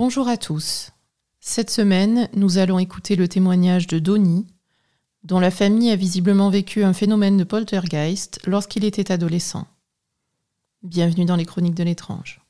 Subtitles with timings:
[0.00, 0.92] Bonjour à tous.
[1.40, 4.46] Cette semaine, nous allons écouter le témoignage de Donny,
[5.24, 9.66] dont la famille a visiblement vécu un phénomène de poltergeist lorsqu'il était adolescent.
[10.84, 12.40] Bienvenue dans les Chroniques de l'étrange.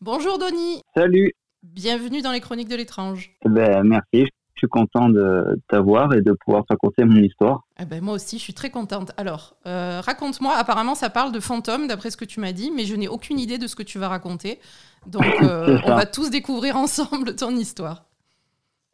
[0.00, 0.80] Bonjour Donny.
[0.94, 1.32] Salut.
[1.64, 3.36] Bienvenue dans les Chroniques de l'étrange.
[3.44, 7.64] Ben, merci, je suis content de t'avoir et de pouvoir te raconter mon histoire.
[7.76, 9.12] Ah ben, moi aussi, je suis très contente.
[9.18, 12.84] Alors, euh, raconte-moi, apparemment ça parle de fantômes d'après ce que tu m'as dit, mais
[12.84, 14.58] je n'ai aucune idée de ce que tu vas raconter.
[15.06, 18.06] Donc, euh, on va tous découvrir ensemble ton histoire.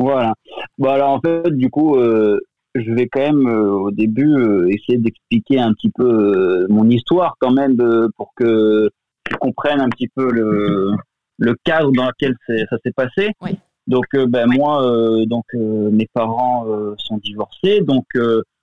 [0.00, 0.34] Voilà.
[0.78, 2.40] Bon, alors en fait, du coup, euh,
[2.74, 4.34] je vais quand même au début
[4.68, 7.76] essayer d'expliquer un petit peu mon histoire quand même
[8.16, 8.90] pour que
[9.24, 10.96] tu comprennes un petit peu le,
[11.38, 13.30] le cadre dans lequel ça s'est passé.
[13.42, 13.58] Oui.
[13.86, 16.66] Donc euh, ben moi euh, donc euh, mes parents
[16.98, 18.06] sont divorcés donc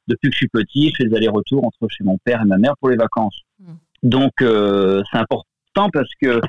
[0.08, 2.58] depuis que je suis petit, je fais des allers-retours entre chez mon père et ma
[2.58, 3.42] mère pour les vacances.
[3.60, 3.76] Hmm.
[4.04, 6.42] Donc c'est important parce que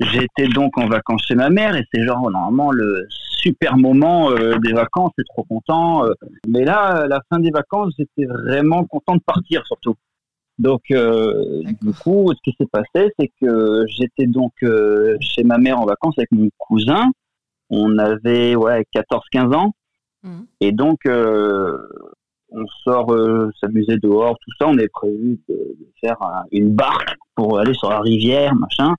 [0.00, 4.72] j'étais donc en vacances chez ma mère et c'est genre normalement le super moment des
[4.72, 6.04] vacances, c'est trop content.
[6.48, 9.94] mais là, à la fin des vacances, j'étais vraiment content de partir surtout.
[10.58, 14.52] Donc, du coup, ce qui s'est passé, c'est que j'étais donc
[15.20, 17.10] chez ma mère en vacances avec mon cousin
[17.70, 19.74] on avait ouais 14-15 ans.
[20.22, 20.42] Mmh.
[20.60, 21.76] Et donc, euh,
[22.50, 24.68] on sort euh, s'amuser dehors, tout ça.
[24.68, 26.16] On est prévu de, faire
[26.50, 28.94] une barque pour aller sur la rivière, machin.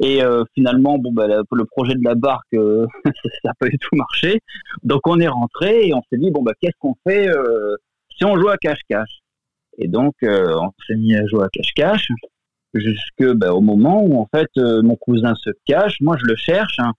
[0.00, 3.10] Et euh, finalement, bon, bah, le projet de la barque, ça
[3.44, 4.40] n'a pas du tout marché.
[4.82, 7.26] Donc, on est rentré et on s'est dit, bon, bah, qu'est-ce qu'on fait
[8.16, 9.20] si on joue à cache-cache?
[9.78, 12.08] Et donc, on s'est mis à jouer à cache-cache
[12.74, 16.00] jusque bah, au moment où, en fait, mon cousin se cache.
[16.00, 16.78] Moi, je le cherche.
[16.78, 16.92] Hein.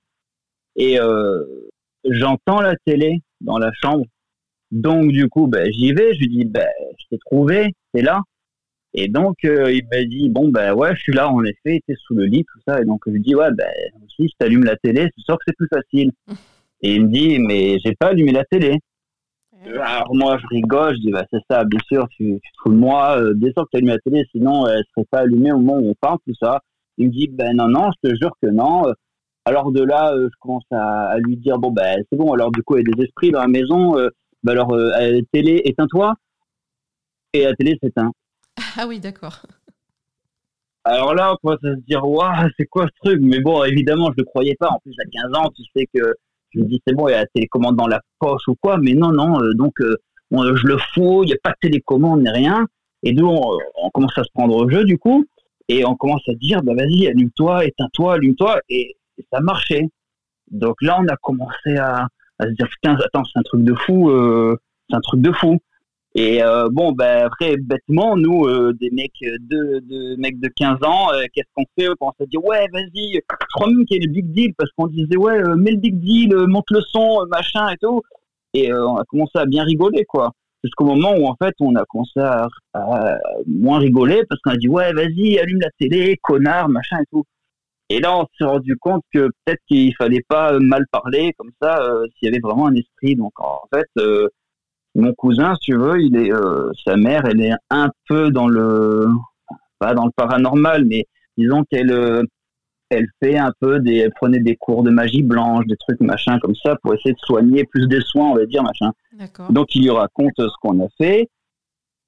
[0.80, 1.44] Et euh,
[2.09, 4.06] j'entends la télé dans la chambre.
[4.72, 6.13] Donc, du coup, ben, j'y vais.
[6.13, 8.22] Je lui dis, ben, je t'ai trouvé, t'es là.
[8.94, 11.95] Et donc, euh, il m'a dit, bon, ben ouais, je suis là, en effet, t'es
[11.95, 12.81] sous le lit, tout ça.
[12.81, 13.69] Et donc, je lui dis, ouais, ben,
[14.16, 16.12] si je t'allume la télé, c'est sûr que c'est plus facile.
[16.81, 18.79] Et il me dit, mais j'ai pas allumé la télé.
[19.66, 22.69] Alors moi, je rigole, je dis, bah, c'est ça, bien sûr, tu, tu te fous
[22.69, 25.51] de moi, euh, bien sûr que tu allumé la télé, sinon elle serait pas allumée
[25.51, 26.62] au moment où on parle, tout ça.
[26.97, 28.85] Il me dit, ben non, non, je te jure que non,
[29.45, 32.33] alors de là, euh, je commence à, lui dire bon ben c'est bon.
[32.33, 33.97] Alors du coup, il y a des esprits dans la maison.
[33.97, 34.09] Euh,
[34.44, 36.16] ben alors euh, télé, éteins-toi.
[37.33, 38.11] Et la télé s'éteint.
[38.77, 39.41] Ah oui, d'accord.
[40.83, 43.19] Alors là, on commence à se dire waouh, c'est quoi ce truc?
[43.22, 44.69] Mais bon, évidemment, je le croyais pas.
[44.69, 46.13] En plus, à 15 ans, tu sais que
[46.51, 48.77] je me dis c'est bon, il y a la télécommande dans la poche ou quoi.
[48.77, 49.39] Mais non, non.
[49.56, 51.23] donc je le fous.
[51.23, 52.66] Il n'y a pas de télécommande ni rien.
[53.03, 55.25] Et nous, on, commence à se prendre au jeu du coup.
[55.67, 58.59] Et on commence à dire, bah vas-y, allume-toi, éteins-toi, allume-toi.
[58.69, 58.95] Et
[59.31, 59.90] ça marchait.
[60.52, 62.07] Donc là, on a commencé à,
[62.41, 64.56] se dire putain, attends, c'est un truc de fou, euh,
[64.90, 65.57] c'est un truc de fou.
[66.16, 71.09] Et euh, bon, ben après, bêtement, nous, euh, des mecs de, mecs de 15 ans,
[71.34, 71.88] qu'est-ce qu'on fait?
[71.90, 73.19] On commence à dire ouais, vas-y, je
[73.53, 76.00] crois même qu'il y a le big deal parce qu'on disait ouais, mets le big
[76.00, 78.01] deal, monte le son, machin et tout.
[78.56, 80.31] Et on a commencé à bien rigoler, quoi.
[80.63, 82.47] Jusqu'au moment où en fait, on a commencé à
[83.46, 87.24] moins rigoler parce qu'on a dit ouais, vas-y, allume la télé, connard, machin et tout.
[87.89, 91.81] Et là, on s'est rendu compte que peut-être qu'il fallait pas mal parler comme ça
[91.81, 93.16] euh, s'il y avait vraiment un esprit.
[93.16, 94.27] Donc en fait, euh,
[94.95, 98.47] mon cousin, si tu veux, il est, euh, sa mère, elle est un peu dans
[98.47, 99.07] le,
[99.79, 101.05] pas dans le paranormal, mais
[101.35, 102.27] disons qu'elle,
[102.89, 106.38] elle fait un peu des, elle prenait des cours de magie blanche, des trucs machin
[106.39, 108.91] comme ça pour essayer de soigner plus des soins, on va dire machin.
[109.50, 111.27] Donc il lui raconte ce qu'on a fait.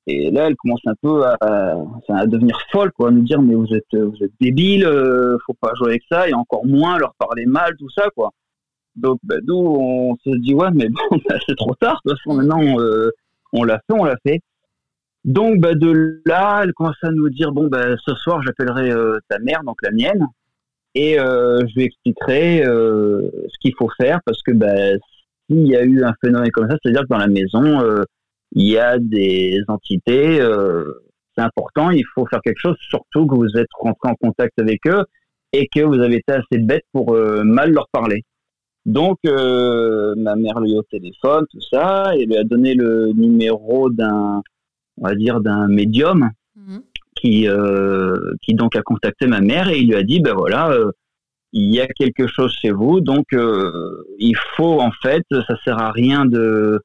[0.07, 3.72] Et là, elle commence un peu à, devenir folle, quoi, à nous dire mais vous
[3.73, 7.45] êtes, vous êtes débile, euh, faut pas jouer avec ça, et encore moins leur parler
[7.45, 8.31] mal, tout ça, quoi.
[8.95, 12.19] Donc, bah, nous, on se dit ouais, mais bon, bah, c'est trop tard, de toute
[12.19, 13.11] façon, maintenant, euh,
[13.53, 14.41] on l'a fait, on l'a fait.
[15.23, 19.20] Donc, bah, de là, elle commence à nous dire bon, bah, ce soir, j'appellerai euh,
[19.29, 20.25] ta mère, donc la mienne,
[20.96, 24.97] et je lui expliquerai ce qu'il faut faire, parce que bah,
[25.47, 27.79] s'il y a eu un phénomène comme ça, c'est-à-dire que dans la maison
[28.53, 30.83] il y a des entités, euh,
[31.35, 34.85] c'est important, il faut faire quelque chose, surtout que vous êtes rentré en contact avec
[34.87, 35.05] eux
[35.53, 38.23] et que vous avez été assez bête pour euh, mal leur parler.
[38.85, 43.11] Donc, euh, ma mère lui a au téléphone, tout ça, et lui a donné le
[43.13, 44.41] numéro d'un,
[44.97, 46.81] on va dire, d'un médium mhm.
[47.15, 47.47] qui,
[48.41, 50.75] qui donc a contacté ma mère et il lui a dit, ben voilà,
[51.53, 55.91] il y a quelque chose chez vous, donc il faut en fait, ça sert à
[55.91, 56.81] rien de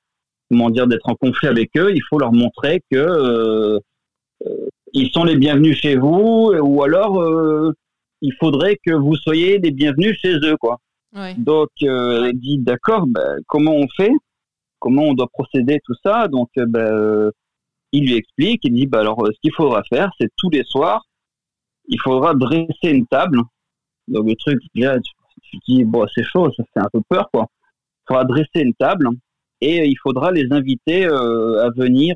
[0.51, 3.79] comment dire, d'être en conflit avec eux, il faut leur montrer que euh,
[4.47, 7.73] euh, ils sont les bienvenus chez vous, ou alors euh,
[8.23, 10.79] il faudrait que vous soyez les bienvenus chez eux, quoi.
[11.39, 14.13] Donc, elle dit d'accord, ben, comment on fait?
[14.79, 16.29] Comment on doit procéder, tout ça?
[16.29, 17.31] Donc, ben,
[17.93, 21.03] il lui explique, il dit, ben, alors, ce qu'il faudra faire, c'est tous les soirs,
[21.89, 23.41] il faudra dresser une table.
[24.09, 27.47] Donc, le truc, tu te dis, bon, c'est chaud, ça fait un peu peur, quoi.
[28.03, 29.09] Il faudra dresser une table
[29.61, 32.15] et il faudra les inviter à venir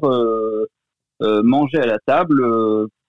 [1.20, 2.42] manger à la table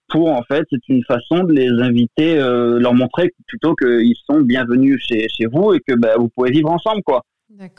[0.08, 5.02] pour en fait c'est une façon de les inviter leur montrer plutôt qu'ils sont bienvenus
[5.06, 7.22] chez, chez vous et que bah, vous pouvez vivre ensemble quoi.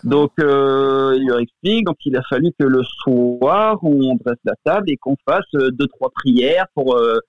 [0.03, 4.53] Donc, euh, il leur explique donc il a fallu que le soir, on dresse la
[4.63, 7.19] table et qu'on fasse euh, deux trois prières pour euh,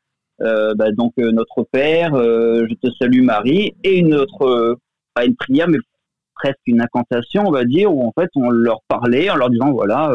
[0.75, 4.77] bah, donc notre Père, je te salue Marie, et une autre
[5.15, 5.79] pas une prière mais
[6.34, 9.72] presque une incantation, on va dire, où en fait on leur parlait en leur disant
[9.72, 10.14] voilà,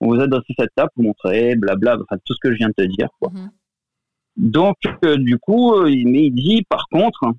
[0.00, 2.68] on vous a dressé cette table pour montrer, blabla, enfin tout ce que je viens
[2.68, 3.08] de te dire.
[3.20, 3.30] Quoi.
[3.32, 3.50] Mhm.
[4.36, 4.76] Donc,
[5.18, 7.32] du coup, mais il dit par contre,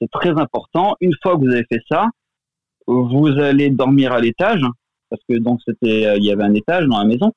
[0.00, 2.06] c'est très important, une fois que vous avez fait ça,
[2.86, 4.62] vous allez dormir à l'étage,
[5.10, 7.32] parce que donc c'était, euh, il y avait un étage dans la maison.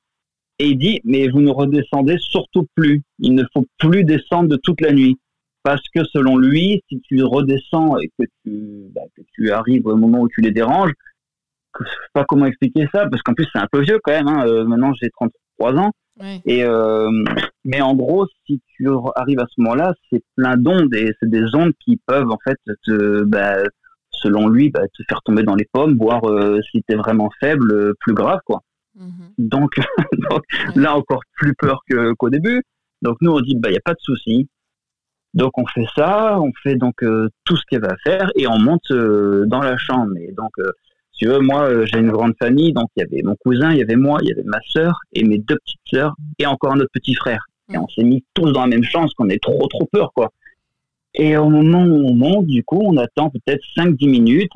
[0.58, 3.02] Et il dit, mais vous ne redescendez surtout plus.
[3.18, 5.18] Il ne faut plus descendre de toute la nuit.
[5.62, 9.96] Parce que selon lui, si tu redescends et que tu, bah, que tu arrives au
[9.96, 10.92] moment où tu les déranges,
[11.78, 14.28] je sais pas comment expliquer ça, parce qu'en plus c'est un peu vieux quand même.
[14.28, 14.46] Hein.
[14.46, 15.92] Euh, maintenant j'ai 33 ans.
[16.44, 17.08] Et euh,
[17.64, 21.54] mais en gros, si tu arrives à ce moment-là, c'est plein d'ondes et c'est des
[21.54, 23.56] ondes qui peuvent en fait te, bah,
[24.10, 27.30] selon lui, bah, te faire tomber dans les pommes, voire euh, si tu es vraiment
[27.40, 28.40] faible, plus grave.
[28.44, 28.62] quoi.
[28.94, 29.32] Mhm.
[29.38, 29.70] Donc,
[30.76, 31.80] là, encore plus peur
[32.18, 32.62] qu'au début.
[33.02, 34.48] Donc nous, on dit, bah, il n'y a pas de souci.
[35.34, 38.58] Donc on fait ça, on fait donc euh, tout ce qu'elle va faire et on
[38.58, 40.16] monte dans la chambre.
[40.18, 40.50] Et donc,
[41.12, 43.78] si tu veux, moi, j'ai une grande famille, donc il y avait mon cousin, il
[43.78, 46.72] y avait moi, il y avait ma sœur et mes deux petites sœurs et encore
[46.72, 47.44] un autre petit frère.
[47.72, 50.12] Et on s'est mis tous dans la même chambre parce qu'on est trop trop peur,
[50.14, 50.32] quoi.
[51.14, 54.52] Et au moment où on monte, du coup, on attend peut-être 5-10 minutes.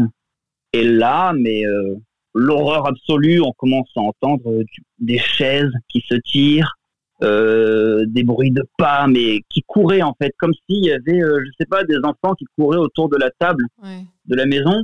[0.72, 1.96] Et là, mais euh,
[2.34, 4.64] l'horreur absolue, on commence à entendre euh,
[4.98, 6.74] des chaises qui se tirent,
[7.22, 11.50] euh, des bruits de pas, mais qui couraient en fait, comme s'il y avait, je
[11.58, 14.82] sais pas, des enfants qui couraient autour de la table de la maison.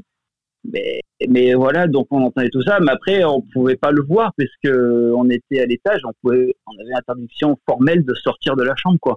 [0.71, 4.31] Mais, mais voilà, donc on entendait tout ça, mais après on pouvait pas le voir
[4.37, 8.75] puisque on était à l'étage, on pouvait, on avait interdiction formelle de sortir de la
[8.77, 9.17] chambre, quoi.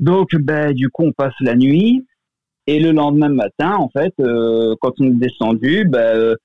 [0.00, 2.06] Donc, ben, du coup, on passe la nuit.
[2.66, 6.36] Et le lendemain matin, en fait, euh, quand on est descendu, ben, euh,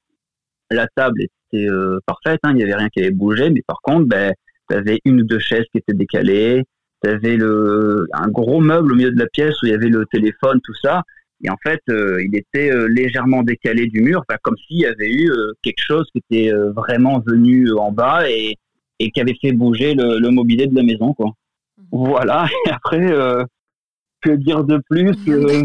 [0.72, 2.40] la table était euh, parfaite.
[2.44, 3.50] Hein, il n'y avait rien qui avait bougé.
[3.50, 4.34] Mais par contre, ben,
[4.70, 6.64] tu avais une ou deux chaises qui étaient décalées.
[7.04, 9.90] Tu avais le, un gros meuble au milieu de la pièce où il y avait
[9.90, 11.04] le téléphone, tout ça.
[11.44, 15.30] Et en fait, il était légèrement décalé du mur, comme s'il y avait eu
[15.62, 18.56] quelque chose qui était vraiment venu en bas et,
[19.00, 21.14] et qui avait fait bouger le, le mobilier de la maison.
[21.14, 21.34] Quoi.
[21.92, 22.48] Voilà.
[22.68, 23.44] Et après, euh,
[24.22, 25.64] que dire de plus euh?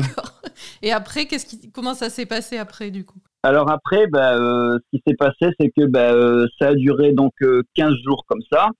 [0.82, 3.18] Et après, qu'est-ce qui, comment ça s'est passé après du coup?
[3.42, 6.12] Alors après, bah, euh, ce qui s'est passé, c'est que bah,
[6.58, 7.32] ça a duré donc
[7.74, 8.70] 15 jours comme ça.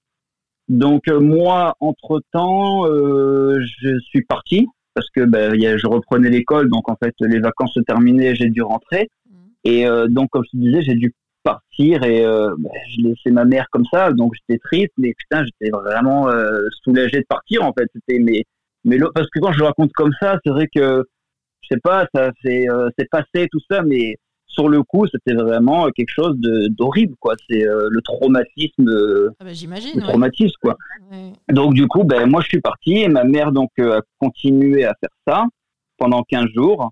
[0.69, 6.97] Donc moi, entre temps, je suis parti parce que bah, je reprenais l'école, donc en
[6.97, 9.09] fait les vacances se terminaient, j'ai dû rentrer.
[9.31, 9.37] Mmh.
[9.65, 11.15] Et donc comme je te disais, j'ai dû
[11.49, 15.45] partir et euh, bah, je laissais ma mère comme ça, donc j'étais triste, mais putain,
[15.45, 17.89] j'étais vraiment euh, soulagé de partir en fait.
[17.95, 18.45] C'était mais
[18.85, 21.05] mais parce que quand je le raconte comme ça, c'est vrai que
[21.63, 24.17] je sais pas, ça c'est euh, c'est passé tout ça, mais
[24.49, 26.35] sur le coup, c'était vraiment quelque chose
[26.71, 27.35] d'horrible quoi.
[27.49, 28.91] C'est le traumatisme,
[29.39, 30.77] ah bah, j'imagine, traumatisme quoi.
[31.51, 34.95] Donc du coup, ben moi je suis parti et ma mère donc a continué à
[35.01, 35.45] faire ça
[35.99, 36.91] pendant 15 jours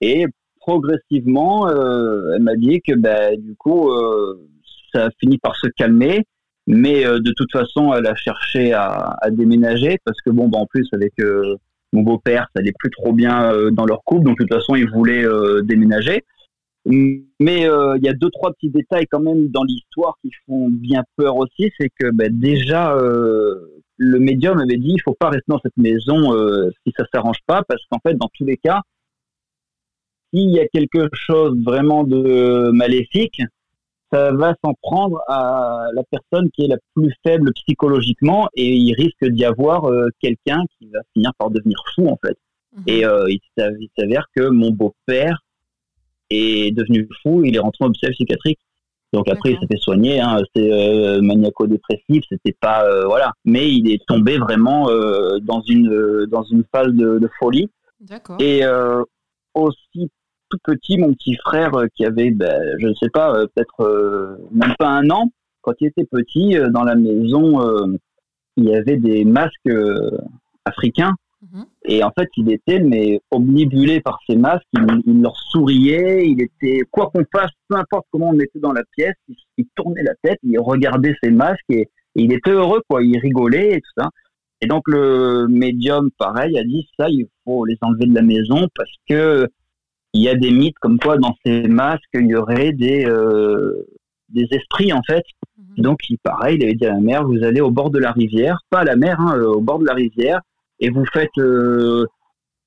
[0.00, 0.26] et
[0.66, 4.48] progressivement, euh, elle m'a dit que bah, du coup, euh,
[4.92, 6.24] ça a fini par se calmer.
[6.68, 10.66] Mais euh, de toute façon, elle a cherché à, déménager parce que bon, bah, en
[10.66, 11.12] plus avec
[11.92, 14.90] mon beau-père, ça allait plus trop bien dans leur couple, donc de toute façon, ils
[14.90, 15.24] voulaient
[15.62, 16.24] déménager.
[16.86, 21.02] Mais il y a deux trois petits détails quand même dans l'histoire qui font bien
[21.16, 22.96] peur aussi, c'est que bah, déjà
[23.98, 26.32] le médium avait dit il faut pas rester dans cette maison
[26.86, 28.82] si ça s'arrange pas parce qu'en fait dans tous les cas
[30.32, 33.42] s'il y a quelque chose vraiment de maléfique,
[34.12, 38.94] ça va s'en prendre à la personne qui est la plus faible psychologiquement et il
[38.94, 42.36] risque d'y avoir euh, quelqu'un qui va finir par devenir fou en fait.
[42.76, 42.82] Mhm.
[42.86, 45.40] Et euh, il s'avère que mon beau-père
[46.30, 48.58] est devenu fou, il est rentré en hôpital psychiatrique.
[49.12, 53.90] Donc après, il s'est fait soigner, hein, c'est euh, maniaco-dépressif, c'était pas voilà, mais il
[53.90, 54.88] est tombé vraiment
[55.40, 57.70] dans une dans une phase de, de folie.
[58.40, 58.62] Et
[59.54, 60.10] aussi
[60.50, 63.80] tout petit, mon petit frère euh, qui avait, ben, je ne sais pas, euh, peut-être
[63.80, 65.30] euh, même pas un an,
[65.62, 67.88] quand il était petit, dans la maison,
[68.56, 69.68] il y avait des masques
[70.64, 71.12] africains.
[71.42, 71.66] Mhm.
[71.84, 74.66] Et en fait, il était mais omnibulé par ces masques.
[74.72, 76.26] Il, leur souriait.
[76.28, 79.14] Il était quoi qu'on fasse, peu importe comment on était dans la pièce,
[79.56, 83.02] il, tournait la tête, il regardait ces masques et, et, il était heureux, quoi.
[83.02, 84.10] Il rigolait et tout ça.
[84.62, 88.68] Et donc le médium, pareil, a dit ça, il faut les enlever de la maison
[88.74, 89.46] parce que
[90.14, 93.04] il y a des mythes comme quoi dans ces masques il y aurait des
[94.30, 95.24] des esprits en fait.
[95.58, 95.82] Mhm.
[95.82, 98.12] Donc il pareil, il avait dit à la mère vous allez au bord de la
[98.12, 100.40] rivière, pas à la mer, hein, au bord de la rivière,
[100.80, 101.30] et vous faites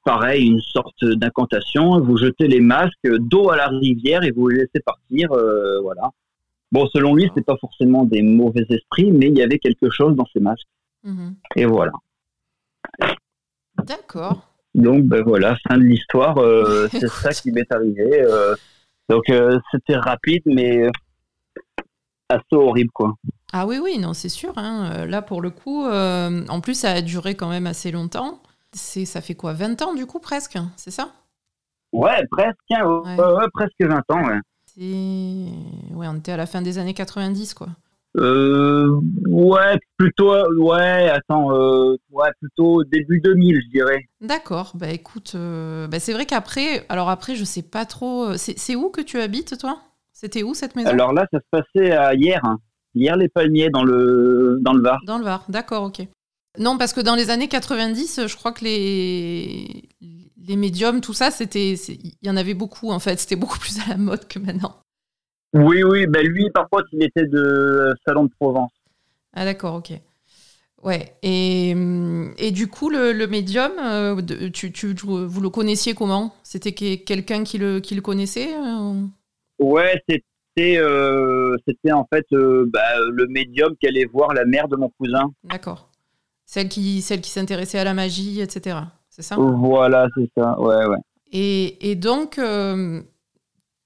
[0.05, 4.59] pareil une sorte d'incantation, vous jetez les masques d'eau à la rivière et vous les
[4.59, 5.29] laissez partir,
[5.83, 6.09] voilà.
[6.71, 10.15] Bon, selon lui, c'est pas forcément des mauvais esprits, mais il y avait quelque chose
[10.15, 10.67] dans ces masques.
[11.03, 11.35] Mhm.
[11.55, 11.91] Et voilà.
[13.83, 14.49] D'accord.
[14.75, 16.37] Donc, ben voilà, fin de l'histoire.
[16.37, 18.21] Euh, c'est ça qui m'est arrivé.
[18.21, 18.55] Euh.
[19.09, 20.87] donc, euh, c'était rapide, mais
[22.29, 23.15] assez horrible, quoi.
[23.51, 24.53] Ah oui, oui, non, c'est sûr.
[24.58, 25.06] Hein.
[25.08, 28.41] Là, pour le coup, en plus, ça a duré quand même assez longtemps.
[28.72, 31.10] C'est, ça fait quoi, 20 ans, du coup, presque C'est ça?
[31.91, 32.58] Ouais, presque.
[32.72, 33.48] Hein, ouais.
[33.53, 34.39] presque 20 ans, ouais.
[34.77, 37.68] Ouais, on était à la fin des années 90, quoi.
[38.18, 44.08] Euh, ouais, plutôt, ouais, attends, euh, ouais, plutôt début 2000, je dirais.
[44.22, 48.75] D'accord, bah écoute, euh, bah, c'est vrai qu'après, alors après, je sais pas trop, c'est
[48.75, 49.79] où que tu habites, toi?
[50.12, 50.89] C'était où cette maison?
[50.89, 52.60] Alors là, ça se passait à hier, hein.
[52.96, 55.00] Hier les palmiers dans le, dans le Var.
[55.05, 56.08] Dans le Var, d'accord, ok.
[56.58, 59.89] Non, parce que dans les années 90, je crois que les,
[60.48, 63.19] les médiums, tout ça, c'était, il y en avait beaucoup en fait.
[63.19, 64.75] C'était beaucoup plus à la mode que maintenant.
[65.53, 66.08] Oui, oui.
[66.08, 68.72] Ben lui, par contre, il était de Salon de Provence.
[69.34, 69.93] Ah d'accord, ok.
[70.84, 71.15] Ouais.
[71.24, 71.72] Et,
[72.38, 76.34] et du coup, le, médium, euh, tu, tu, vous le connaissiez comment?
[76.43, 79.01] C'était quelqu'un qui le, qui le connaissait euh?
[79.60, 80.01] Ouais,
[80.56, 84.89] c'était euh, c'était en fait bah, le médium qui allait voir la mère de mon
[84.89, 85.32] cousin.
[85.44, 85.89] D'accord.
[86.46, 88.79] Celle qui, celle qui s'intéressait à la magie, etc
[89.10, 89.36] c'est ça?
[89.38, 90.98] Voilà, c'est ça, ouais, ouais.
[91.32, 93.01] Et, et donc, euh,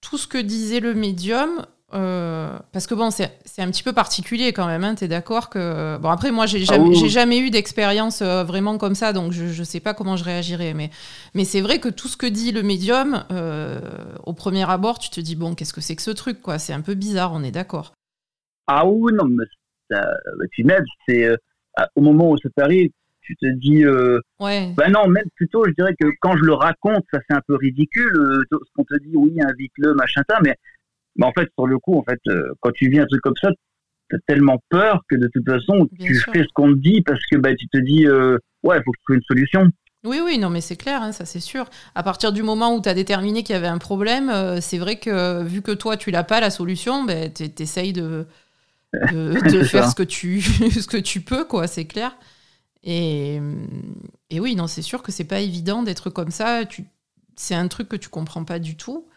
[0.02, 4.54] tout ce que disait le médium, euh, parce que bon, c'est un petit peu particulier
[4.54, 5.98] quand même, hein, tu es d'accord que...
[5.98, 9.46] Bon, après, moi, j'ai ah jamais, jamais eu d'expérience euh, vraiment comme ça, donc je
[9.46, 10.90] ne sais pas comment je réagirais, mais,
[11.36, 13.24] mais c'est vrai que tout ce que dit le médium,
[14.26, 16.60] au premier abord, tu te dis, bon, qu'est-ce que c'est que ce truc, quoi?
[16.60, 17.94] C'est un peu bizarre, on est d'accord.
[18.68, 19.46] Ah oui, non, mais
[19.90, 20.16] ça,
[20.52, 21.30] puis même, c'est
[21.96, 22.90] au moment où ça t'arrive,
[23.24, 24.72] tu te dis euh, ouais.
[24.76, 27.56] ben non même plutôt je dirais que quand je le raconte ça c'est un peu
[27.56, 30.56] ridicule euh, ce qu'on te dit oui invite-le machin ça mais,
[31.16, 33.38] mais en fait sur le coup en fait euh, quand tu vis un truc comme
[33.42, 33.50] ça
[34.10, 37.26] tu as tellement peur que de toute façon tu fais ce qu'on te dit parce
[37.32, 39.70] que bah, tu te dis ouais il faut que tu trouves une solution
[40.06, 41.64] oui, oui, non, mais c'est clair, hein, ça c'est sûr.
[41.96, 44.30] À partir du moment où tu as déterminé qu'il y avait un problème,
[44.60, 48.28] c'est vrai que vu que toi tu l'as pas la solution, ben, tu essayes de,
[48.94, 50.42] de, faire ce que, tu,
[50.82, 52.18] ce que tu peux, quoi, c'est clair.
[52.84, 53.40] Et,
[54.30, 56.66] et oui, non, c'est sûr que c'est pas évident d'être comme ça.
[56.66, 56.84] Tu,
[57.36, 59.08] c'est un truc que tu comprends pas du tout.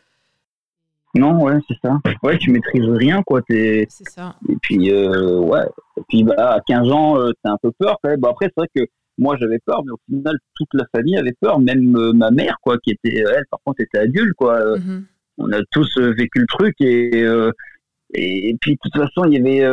[1.19, 1.99] Non, ouais, c'est ça.
[2.23, 3.41] Ouais, tu maîtrises rien, quoi.
[3.49, 4.37] C'est ça.
[4.49, 5.67] Et puis, euh, ouais.
[5.97, 8.21] Et puis, bah, à 15 ans, euh, t'as un peu peur, quand même.
[8.21, 8.83] Bon, après, c'est vrai que
[9.19, 12.57] moi, j'avais peur, mais au final, toute la famille avait peur, même euh, ma mère,
[12.61, 14.77] quoi, qui était, elle, par contre, était adulte, quoi.
[14.77, 15.03] Mm-hmm.
[15.39, 17.25] On a tous vécu le truc et,
[18.15, 19.67] et, puis, de toute façon, il y avait,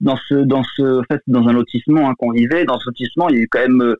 [0.00, 3.28] dans ce dans ce en fait dans un lotissement hein, qu'on vivait dans ce lotissement
[3.28, 3.96] il y a eu quand même euh,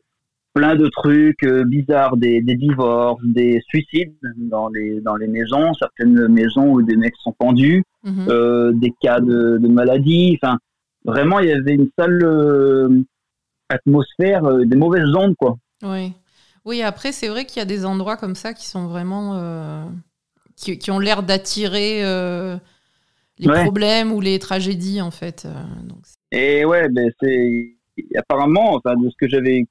[0.57, 5.73] plein de trucs euh, bizarres des, des, divorces des suicides dans les dans les maisons
[5.73, 8.25] certaines maisons où des mecs sont pendus mhm.
[8.29, 10.57] euh, des cas de, de maladie enfin
[11.05, 13.05] vraiment il y avait une sale
[13.69, 16.13] atmosphère des mauvaises ondes quoi oui
[16.65, 19.89] oui après c'est vrai qu'il y a des endroits comme ça qui sont vraiment
[20.55, 22.03] qui, qui, ont l'air d'attirer
[23.39, 25.45] les problèmes ou les tragédies en fait.
[25.45, 25.99] Euh, donc.
[26.31, 27.75] Et ouais, ben c'est
[28.17, 29.65] apparemment, enfin, de ce que j'avais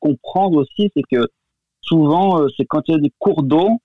[0.00, 1.26] comprendre aussi, c'est que
[1.80, 3.80] souvent, euh, c'est quand il y a des cours d'eau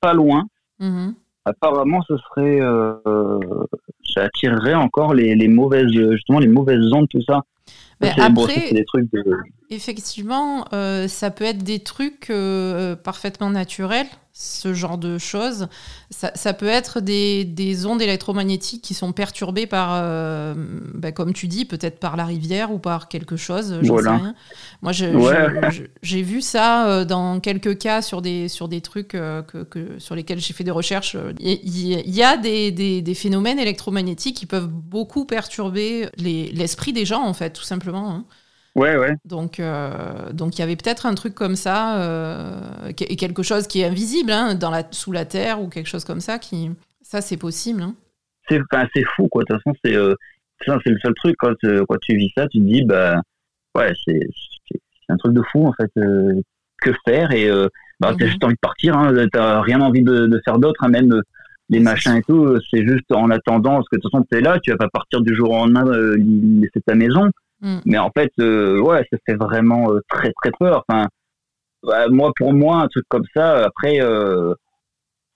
[0.00, 0.44] pas loin.
[0.80, 1.14] Mm-hmm.
[1.44, 2.94] Apparemment, ce serait, euh,
[4.14, 7.42] ça attirerait encore les, les, mauvaises, justement, les mauvaises ondes, tout ça.
[8.00, 9.08] Mais après, des trucs
[9.70, 10.66] effectivement,
[11.08, 12.32] ça peut être des trucs
[13.02, 15.68] parfaitement naturels ce genre de choses.
[16.10, 20.54] Ça, peut être des, des, ondes électromagnétiques qui sont perturbées par, euh,
[20.94, 24.34] bah, comme tu dis, peut-être par la rivière ou par quelque chose, je sais rien.
[24.80, 29.98] Moi, j'ai vu ça euh, dans quelques cas sur des, sur des trucs euh, que,
[29.98, 31.16] sur lesquels j'ai fait des recherches.
[31.40, 37.34] Il y, a des, des, phénomènes électromagnétiques qui peuvent beaucoup perturber l'esprit des gens, en
[37.34, 38.10] fait, tout simplement.
[38.10, 38.24] Hein.
[38.74, 39.14] Ouais, ouais.
[39.24, 43.82] Donc, euh, donc il y avait peut-être un truc comme ça, euh, quelque chose qui
[43.82, 46.38] est invisible hein, dans la, sous la terre ou quelque chose comme ça.
[46.38, 46.70] Qui,
[47.02, 47.82] ça, c'est possible.
[47.82, 47.94] Hein.
[48.48, 48.60] C'est,
[48.94, 49.44] c'est fou, quoi.
[49.44, 50.14] De toute façon, c'est, euh,
[50.66, 51.36] c'est le seul truc.
[51.38, 53.20] Quand, quand tu vis ça, tu te dis, bah,
[53.76, 54.20] ouais, c'est,
[54.68, 55.90] c'est, un truc de fou, en fait.
[56.82, 57.48] que faire Et
[58.00, 58.30] bah, t'as mhm.
[58.30, 58.96] juste envie de partir.
[58.96, 61.22] Hein, t'as rien envie de, de faire d'autre, même
[61.68, 62.58] les machins et tout.
[62.70, 65.20] C'est juste en attendant, parce que de toute façon, t'es là, tu vas pas partir
[65.20, 65.84] du jour au lendemain
[66.16, 67.28] laisser ta maison.
[67.62, 67.78] Mm.
[67.86, 70.84] Mais en fait, euh, ouais, ça fait vraiment euh, très très peur.
[70.88, 71.08] Enfin,
[71.82, 74.54] bah, moi, pour moi, un truc comme ça, après, euh,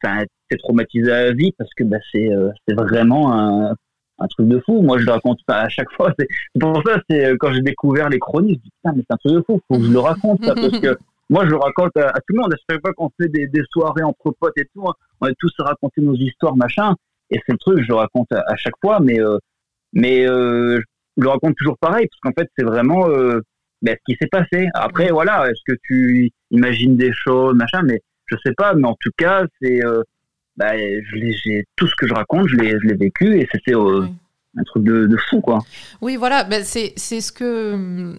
[0.03, 3.75] c'est traumatisé à la vie parce que bah, c'est euh, vraiment un,
[4.19, 4.83] un truc de fou.
[4.83, 6.13] Moi, je le raconte pas à chaque fois.
[6.19, 6.29] C'est
[6.61, 9.33] pour ça, c'est quand j'ai découvert les chroniques, je dis putain, mais c'est un truc
[9.35, 9.61] de fou.
[9.69, 10.99] Faut que je le raconte ça parce que
[11.31, 12.53] moi, je le raconte à, tout le monde.
[12.53, 15.35] À chaque fois qu'on fait des, des, soirées entre potes et tout, hein, on est
[15.39, 16.95] tous à raconter nos histoires, machin.
[17.31, 19.39] Et c'est le truc, je le raconte à, chaque fois, mais euh,
[19.93, 20.81] mais euh,
[21.17, 23.41] le raconte toujours pareil parce qu'en fait, c'est vraiment euh,
[23.83, 24.69] ben, ce qui s'est passé.
[24.75, 28.75] Après, voilà, est-ce que tu imagines des choses, machin, mais je sais pas.
[28.75, 30.03] Mais en tout cas, c'est euh,
[30.57, 34.07] bah, j'ai tout ce que je raconte, je l'ai vécu et c'était euh,
[34.57, 35.61] un truc de, de, fou, quoi.
[36.01, 38.17] Oui, voilà, ben, c'est ce que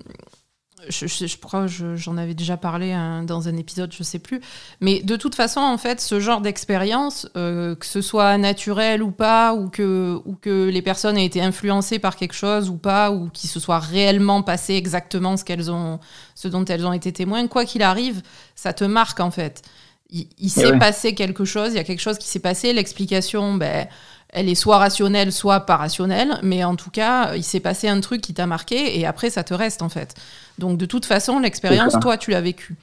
[0.89, 4.41] je, je, crois que j'en avais déjà parlé dans un épisode, je sais plus.
[4.79, 9.11] Mais de toute façon, en fait, ce genre d'expérience, euh, que ce soit naturel ou
[9.11, 13.11] pas, ou que, ou que les personnes aient été influencées par quelque chose ou pas,
[13.11, 15.99] ou qu'il se soit réellement passé exactement ce, qu'elles ont,
[16.35, 18.21] ce dont elles ont été témoins, quoi qu'il arrive,
[18.55, 19.63] ça te marque en fait.
[20.09, 23.89] Il, s'est passé quelque chose, il y a quelque chose qui s'est passé, l'explication, ben
[24.37, 27.99] elle est soit rationnelle, soit pas rationnelle, mais en tout cas, il s'est passé un
[28.01, 30.13] truc qui t'a marqué et après, ça te reste en fait.
[30.59, 32.75] Donc, de toute façon, l'expérience, toi, tu l'as vécue.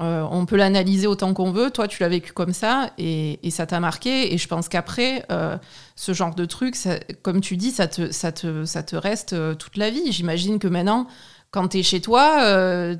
[0.00, 1.70] Euh, on peut l'analyser autant qu'on veut.
[1.70, 4.32] Toi, tu l'as vécu comme ça et, ça t'a marqué.
[4.32, 5.56] Et je pense qu'après, euh,
[5.96, 6.76] ce genre de truc,
[7.22, 10.12] comme tu dis, ça te, ça te, ça te reste euh, toute la vie.
[10.12, 11.06] J'imagine que maintenant,
[11.50, 12.96] quand tu es chez toi,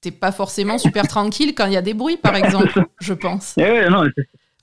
[0.00, 3.54] t'es pas forcément super tranquille quand il y a des bruits, par exemple, je pense.
[3.56, 4.04] Eh non,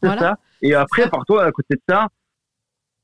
[0.01, 0.37] c'est ça.
[0.61, 2.07] Et après, par toi, à côté de ça,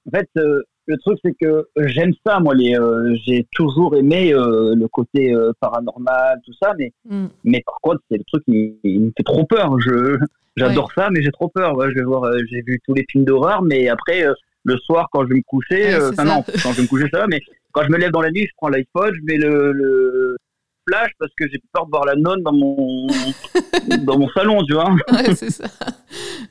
[0.07, 2.53] en fait, euh, le truc c'est que j'aime ça, moi.
[2.55, 7.27] Les, euh, j'ai toujours aimé euh, le côté paranormal, tout ça, mais mm.
[7.43, 9.79] mais par contre, c'est le truc qui me fait trop peur.
[9.79, 10.17] Je
[10.57, 11.75] j'adore ça, mais j'ai trop peur.
[11.89, 14.25] je vais voir, j'ai vu tous les films d'horreur, mais après
[14.65, 17.25] le soir quand je vais me coucher, enfin non, quand je vais me coucher ça,
[17.29, 20.37] mais quand je me lève dans la nuit, je prends l'iPhone, je mets le, le
[20.87, 23.07] flash parce que j'ai peur de voir la nonne dans mon
[24.03, 24.91] dans mon salon, tu vois.
[25.11, 25.65] Ouais, c'est ça.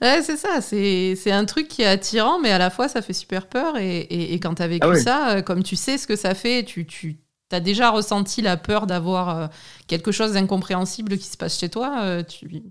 [0.01, 0.61] Ouais, c'est ça.
[0.61, 3.77] C'est un truc qui est attirant, mais à la fois ça fait super peur.
[3.79, 6.35] Et, et, quand tu as vécu ah ça, euh, comme tu sais ce que ça
[6.35, 7.19] fait, tu, tu
[7.51, 9.47] as déjà ressenti la peur d'avoir euh,
[9.87, 12.03] quelque chose d'incompréhensible qui se passe chez toi.
[12.03, 12.63] Euh, tu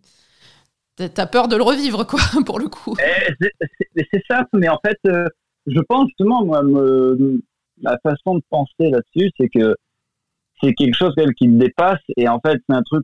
[0.97, 2.95] as peur de le revivre, quoi, pour le coup.
[2.99, 3.33] Eh,
[4.11, 4.99] c'est ça, mais en fait,
[5.67, 7.41] je pense justement, moi, me,
[7.81, 9.75] la façon de penser là-dessus, c'est que
[10.61, 11.99] c'est quelque chose qui me dépasse.
[12.17, 13.03] Et en fait c'est un truc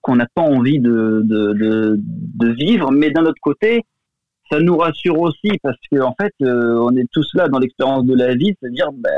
[0.00, 2.90] qu'on n'a pas envie de, de, de, vivre.
[2.92, 3.82] Mais d'un autre côté
[4.50, 8.04] ça nous rassure aussi parce que en fait euh, on est tous là dans l'expérience
[8.04, 9.10] de la vie c'est-à-dire ben,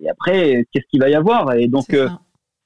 [0.00, 1.52] et après qu'est-ce qu'il va y avoir?
[1.54, 2.08] Et donc euh,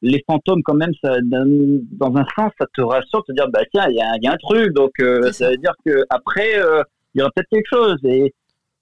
[0.03, 3.87] les fantômes quand même ça dans un sens ça te rassure te dire bah tiens
[3.88, 4.75] il y a, y a, un truc.
[4.75, 5.33] Donc euh, ça.
[5.33, 5.51] ça.
[5.51, 6.51] veut dire que après
[7.14, 7.98] il y aura peut-être quelque chose.
[8.05, 8.35] Et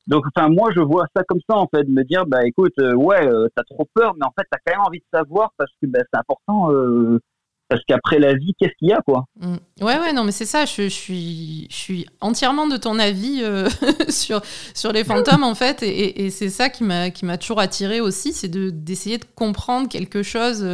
[0.06, 2.72] donc, enfin, moi, je vois ça comme ça, en fait, de me dire, bah, écoute,
[2.80, 5.52] euh, ouais, euh, t'as trop peur, mais en fait, t'as quand même envie de savoir
[5.56, 6.72] parce que bah, c'est important.
[6.72, 7.20] Euh,
[7.68, 9.54] parce qu'après la vie, qu'est-ce qu'il y a, quoi mmh.
[9.82, 10.64] Ouais, ouais, non, mais c'est ça.
[10.64, 13.44] Je, suis, je suis entièrement de ton avis
[14.08, 14.40] sur,
[14.74, 18.00] sur les fantômes, en fait, et, et c'est ça qui m'a qui m'a toujours attiré
[18.00, 20.64] aussi, c'est de d'essayer de comprendre quelque chose.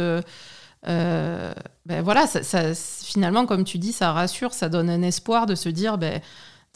[0.83, 1.53] ben
[2.01, 5.69] voilà, ça, ça, finalement, comme tu dis, ça rassure, ça donne un espoir de se
[5.69, 6.19] dire, ben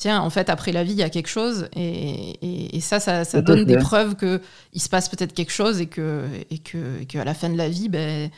[0.02, 1.70] tiens, en fait, après la vie, il y a quelque chose.
[1.76, 6.58] Et, ça, ça, donne des preuves qu'il se passe peut-être quelque chose et que, et
[6.58, 8.32] que, qu'à la fin de la vie, ben,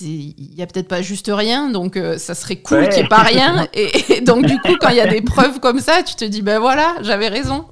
[0.00, 3.08] il n'y a peut-être pas juste rien, donc euh, ça serait cool qu'il n'y ait
[3.08, 3.68] pas rien.
[3.74, 6.42] Et, donc, du coup, quand il y a des preuves comme ça, tu te dis,
[6.42, 7.66] ben voilà, j'avais raison.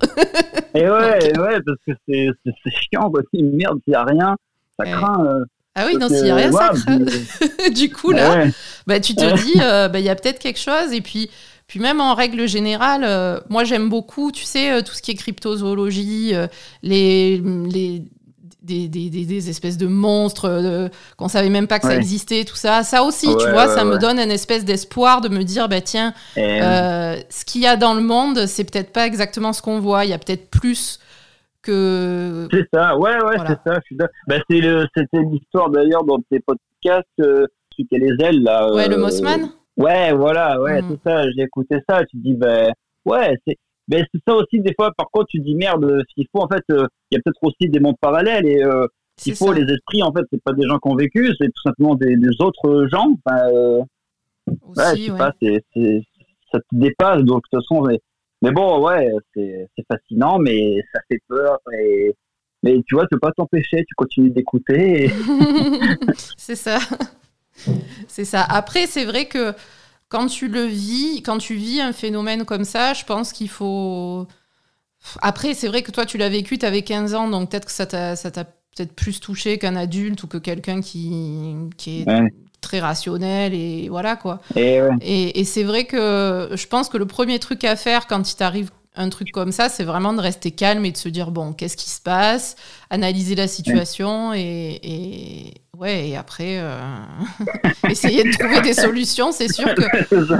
[0.75, 0.89] et ouais,
[1.39, 2.31] ouais, parce que c'est,
[2.71, 3.23] chiant, quoi.
[3.35, 4.37] Si merde, s'il n'y a rien,
[4.79, 5.27] ça craint.
[5.27, 7.01] Euh, ah oui, non, s'il n'y a rien, ça craint.
[7.75, 8.47] du coup, là,
[8.87, 10.93] bah, tu te dis, euh, ben, il y a peut-être quelque chose.
[10.93, 11.29] Et puis,
[11.67, 15.11] puis même en règle générale, euh, moi j'aime beaucoup, tu sais, euh, tout ce qui
[15.11, 16.47] est cryptozoologie, euh,
[16.83, 18.05] les, les
[18.63, 22.83] des, des, des, espèces de monstres qu'on savait même pas que ça existait, tout ça.
[22.83, 26.15] Ça aussi, tu vois, ça me donne une espèce d'espoir de me dire, bah tiens,
[26.35, 30.05] ce qu'il y a dans le monde, c'est peut-être pas exactement ce qu'on voit.
[30.05, 30.99] Il y a peut-être plus
[31.63, 32.49] que.
[32.51, 34.09] C'est ça, ouais, ouais, c'est ça.
[34.27, 38.75] Bah, C'était l'histoire d'ailleurs dans tes podcasts, celui qui a les ailes là.
[38.75, 39.49] Ouais, le Mossman.
[39.77, 40.89] Ouais, voilà, ouais, mm.
[40.91, 41.23] c'est ça.
[41.31, 42.05] J'ai écouté ça.
[42.05, 42.73] Tu dis, ben,
[43.05, 43.57] ouais, c'est.
[43.89, 46.65] Ben, c'est ça aussi, des fois, par contre, tu dis merde, s'il faut, en fait,
[46.73, 50.03] euh, il y a peut-être aussi des mondes parallèles et euh, s'il faut, les esprits,
[50.03, 52.89] en fait, c'est pas des gens qui ont vécu, c'est tout simplement des, des autres
[52.91, 53.17] gens.
[53.25, 53.83] Enfin, euh,
[54.49, 55.63] ouais, je sais pas, c'est,
[56.51, 58.01] ça te dépasse, donc de toute façon, mais,
[58.43, 62.13] mais bon, ouais, c'est, c'est fascinant, mais ça fait peur et,
[62.65, 65.11] mais tu vois, tu peux pas t'empêcher, tu continues d'écouter.
[66.37, 66.79] c'est ça.
[68.09, 68.43] C'est ça.
[68.43, 69.55] Après, c'est vrai que
[70.09, 74.27] quand tu le vis, quand tu vis un phénomène comme ça, je pense qu'il faut.
[75.23, 77.73] Après, c'est vrai que toi, tu l'as vécu, tu avais 15 ans, donc peut-être que
[77.73, 78.17] ça t'a
[78.77, 82.07] peut-être plus touché qu'un adulte ou que quelqu'un qui, qui est
[82.61, 84.41] très rationnel et voilà quoi.
[85.01, 88.37] Et, et, c'est vrai que je pense que le premier truc à faire quand il
[88.37, 91.53] t'arrive un truc comme ça, c'est vraiment de rester calme et de se dire bon,
[91.53, 92.57] qu'est-ce qui se passe,
[92.91, 96.79] analyser la situation et, et ouais, et après euh,
[97.89, 99.33] essayer de trouver des solutions.
[99.33, 99.83] C'est sûr que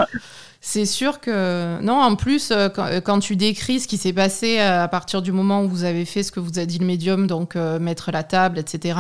[0.61, 2.01] c'est sûr que non.
[2.01, 5.63] En plus, euh, quand, quand, tu décris ce qui s'est passé à partir du moment
[5.63, 8.23] où vous avez fait ce que vous a dit le médium, donc euh, mettre la
[8.23, 8.99] table, etc.,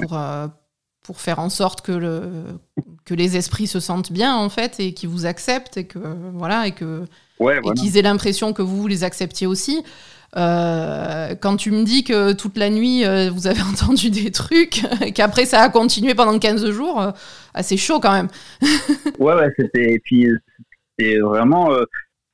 [0.00, 0.18] pour
[1.02, 2.42] pour faire en sorte que, le,
[3.04, 6.00] que les esprits se sentent bien en fait et qu'ils vous acceptent et que
[6.34, 7.04] voilà et que
[7.76, 9.84] qu'ils aient l'impression que vous, les acceptiez aussi.
[10.36, 14.82] Euh, quand tu me dis que toute la nuit euh, vous avez entendu des trucs,
[15.14, 17.10] qu'après ça a continué pendant 15 jours, euh,
[17.54, 18.28] assez chaud quand même.
[19.18, 20.00] ouais, ouais, c'était.
[20.04, 20.28] Puis
[20.98, 21.70] c'est vraiment.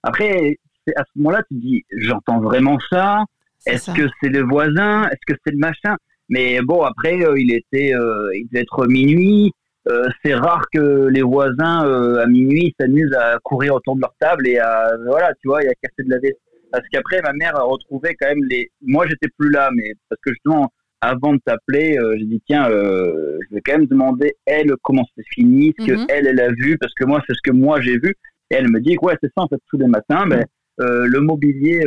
[0.02, 0.58] Après,
[0.96, 3.24] à ce moment-là, tu te dis j'entends vraiment ça.
[3.66, 5.04] Est-ce que c'est le voisin?
[5.04, 5.96] Est-ce que c'est le machin?
[6.28, 9.52] Mais bon, après, euh, il était, euh, il devait être minuit.
[9.88, 11.80] Euh, c'est rare que les voisins
[12.18, 15.68] à minuit s'amusent à courir autour de leur table et à voilà, tu vois, et
[15.68, 16.36] à casser de la vaisselle.
[16.72, 18.70] Parce qu'après, ma mère a retrouvé quand même les.
[18.80, 23.54] Moi, j'étais plus là, mais parce que justement, avant de t'appeler, j'ai dit tiens, je
[23.54, 26.06] vais quand même demander elle comment c'est fini, ce que mhm.
[26.08, 28.14] elle elle a vu, parce que moi c'est ce que moi j'ai vu.
[28.50, 30.44] Et elle me dit ouais c'est ça en fait tous les matins, mais
[30.78, 31.84] le mobilier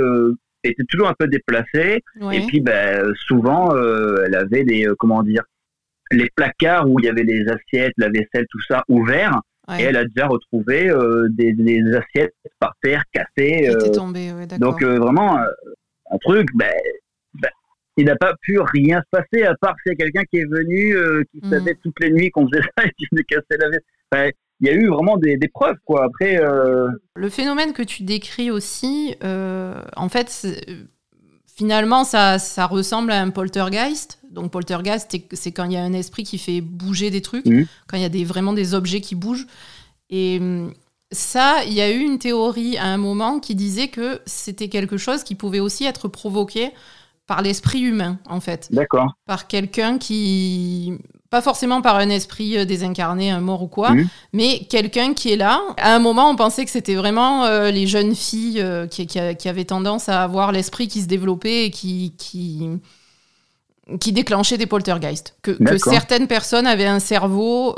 [0.69, 2.03] était toujours un peu déplacée.
[2.31, 5.43] Et puis, ben, souvent, euh, elle avait des, euh, comment dire,
[6.11, 8.83] les placards où il y avait des assiettes, la vaisselle, tout ça,
[9.79, 11.55] Et elle a déjà retrouvé euh, des,
[11.95, 13.69] assiettes par terre cassées.
[14.59, 16.71] donc, vraiment, un truc, ben,
[17.33, 17.49] ben,
[17.97, 20.95] il n'a pas pu rien se passer, à part c'est quelqu'un qui est venu,
[21.31, 21.49] qui mm.
[21.49, 24.69] savait toutes les nuits qu'on faisait ça et qui venait casser la vaisselle il y
[24.69, 26.05] a eu vraiment des, preuves quoi.
[26.05, 30.47] Après, euh, le phénomène que tu décris aussi, euh, en fait,
[31.45, 34.21] finalement, ça, ça, ressemble à un poltergeist.
[34.35, 37.63] Donc poltergeist, c'est quand il y a un esprit qui fait bouger des trucs, mmh.
[37.87, 39.47] quand il y a des, vraiment des objets qui bougent.
[40.09, 40.73] Et hum,
[41.11, 44.97] ça, il y a eu une théorie à un moment qui disait que c'était quelque
[44.97, 46.71] chose qui pouvait aussi être provoqué
[47.25, 48.67] par l'esprit humain, en fait.
[48.71, 49.13] D'accord.
[49.25, 50.99] Par quelqu'un qui
[51.31, 54.07] pas forcément par un esprit euh, désincarné, un mort ou quoi, mmh.
[54.33, 55.61] mais quelqu'un qui est là.
[55.77, 59.49] À un moment, on pensait que c'était vraiment euh, les jeunes filles euh, qui, qui,
[59.49, 62.69] avaient tendance à avoir l'esprit qui se développait et qui, qui,
[63.99, 65.35] qui déclenchait des poltergeists.
[65.41, 67.75] Que, que, certaines personnes avaient un cerveau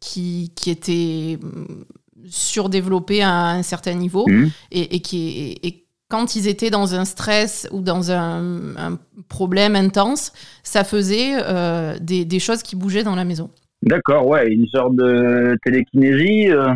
[0.00, 1.84] qui, qui était mm,
[2.28, 4.46] surdéveloppé à un certain niveau mmh.
[4.72, 5.82] et, et, qui, et,
[6.12, 8.98] quand ils étaient dans un stress ou dans un,
[9.30, 13.48] problème intense, ça faisait euh, des, choses qui bougeaient dans la maison.
[13.80, 16.50] D'accord, ouais, une sorte de télékinésie.
[16.50, 16.74] Euh.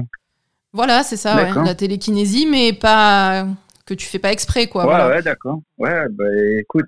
[0.72, 3.46] Voilà, c'est ça, ouais, la télékinésie, mais pas
[3.84, 4.86] que tu fais pas exprès, quoi.
[4.86, 5.60] Ouais, ouais, d'accord.
[5.76, 6.24] Ouais, bah
[6.58, 6.86] écoute.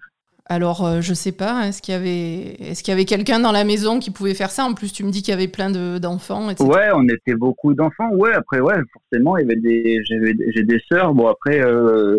[0.50, 3.38] Alors, je euh, je sais pas, est-ce qu'il y avait, est-ce qu'il y avait quelqu'un
[3.38, 4.64] dans la maison qui pouvait faire ça?
[4.64, 6.68] En plus, tu me dis qu'il y avait plein de, d'enfants, etc.
[6.68, 8.10] Ouais, on était beaucoup d'enfants.
[8.12, 11.12] Ouais, après, ouais, forcément, il y avait des, j'ai des sœurs.
[11.12, 12.18] Bon, après, euh,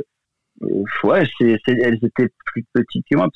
[1.04, 3.28] ouais, c'est, elles étaient plus petites que moi.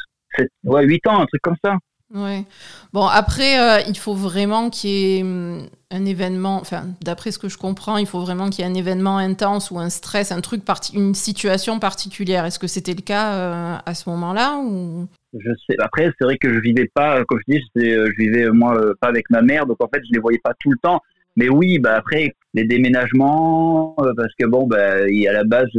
[0.64, 1.78] Ouais, 8 ans, un truc comme ça.
[2.14, 2.46] Ouais.
[2.94, 7.40] Bon, après, euh, il faut vraiment qu'il y ait hum, un événement, enfin, d'après ce
[7.40, 10.32] que je comprends, il faut vraiment qu'il y ait un événement intense ou un stress,
[10.32, 10.62] un truc,
[10.94, 12.46] une situation particulière.
[12.46, 15.08] Est-ce que c'était le cas euh, à ce moment-là ou...
[15.34, 15.76] Je sais.
[15.80, 19.32] Après, c'est vrai que je vivais pas, comme je dis, je vivais moi pas avec
[19.32, 21.02] ma mère, donc en fait, je les voyais pas tout le temps.
[21.36, 25.72] Mais oui, bah après, les déménagements, parce que bon, bah, a la base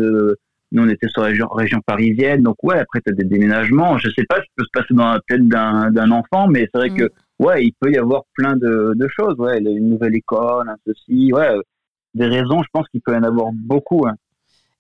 [0.75, 2.43] nous, on était sur la région, région parisienne.
[2.43, 3.97] Donc, ouais, après, tu as des déménagements.
[3.97, 6.79] Je sais pas ce qui peut se passer dans la tête d'un enfant, mais c'est
[6.79, 6.97] vrai mm.
[6.97, 9.37] que, ouais, il peut y avoir plein de, de, choses.
[9.39, 11.33] Ouais, une nouvelle école, un ceci.
[11.33, 11.49] Ouais,
[12.15, 14.05] des raisons, je pense qu'il peut y en avoir beaucoup.
[14.07, 14.17] Hein.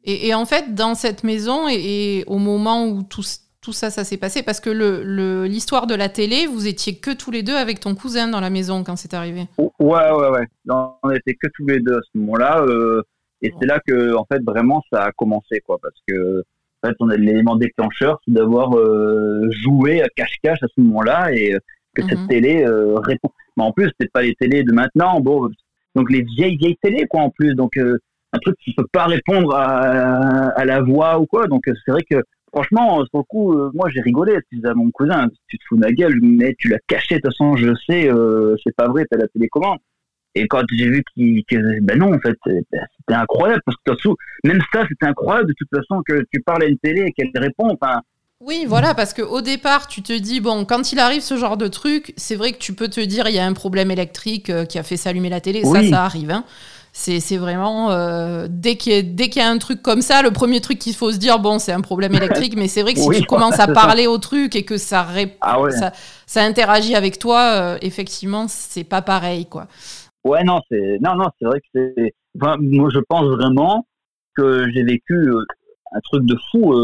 [0.03, 3.23] Et, et, en fait, dans cette maison, et, au moment où tout,
[3.61, 4.71] tout ça, ça s'est passé, parce que
[5.47, 8.41] l'histoire le, de la télé, vous étiez que tous les deux avec ton cousin dans
[8.41, 9.47] la maison quand c'est arrivé.
[9.59, 10.47] Ouais, ouais, ouais.
[11.03, 12.63] on était que tous les deux à ce moment-là.
[12.63, 13.03] Euh,
[13.45, 16.43] et c'est là que, en fait, vraiment, ça a commencé, quoi, parce que,
[16.83, 21.31] en fait, on a l'élément déclencheur, c'est d'avoir euh, joué à cache-cache à ce moment-là
[21.35, 21.59] et euh,
[21.95, 22.29] que cette mhm.
[22.29, 23.29] télé euh, répond.
[23.59, 25.51] Mais en plus, c'est pas les télés de maintenant, bon,
[25.95, 29.55] donc les vieilles vieilles télés, quoi, en plus, donc un truc qui peut pas répondre
[29.55, 31.47] à, à la voix ou quoi.
[31.47, 32.17] Donc c'est vrai que
[32.51, 34.35] franchement, sur le coup, moi j'ai rigolé.
[34.51, 37.17] Je disais à mon cousin, tu te fous de ma gueule, mais tu l'as caché,
[37.17, 38.11] de toute façon, je sais,
[38.65, 39.79] c'est pas vrai, t'as la télécommande.
[40.35, 44.09] Et quand j'ai vu qu'il, que, ben non, en fait, c'était incroyable parce que
[44.43, 47.31] même ça, c'était incroyable de toute façon que tu parles à une télé et qu'elle
[47.35, 47.71] répond.
[47.71, 48.01] Enfin.
[48.41, 51.69] Oui, voilà, parce qu'au départ, tu te dis, bon, quand il arrive ce genre de
[51.69, 54.65] truc, c'est vrai que tu peux te dire, il y a un problème électrique euh,
[54.65, 56.31] qui a fait s'allumer la télé, ça, ça arrive.
[56.31, 56.45] Hein.
[56.97, 60.95] C'est vraiment euh, dès qu'il y, a un truc comme ça, le premier truc qu'il
[60.95, 63.59] faut se dire, bon, c'est un problème électrique, mais c'est vrai que si tu commences
[63.59, 65.05] à parler au truc et que ça,
[65.41, 65.93] ah ça,
[66.27, 69.67] ça, interagit avec toi, euh, effectivement, c'est pas pareil, quoi.
[70.25, 72.15] Ouais, non, c'est non, non, c'est vrai que c'est.
[72.35, 72.57] moi,
[72.93, 73.87] je pense vraiment
[74.37, 75.45] que j'ai vécu euh,
[75.93, 76.75] un truc de fou.